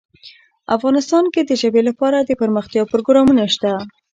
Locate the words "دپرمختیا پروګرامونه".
2.29-3.43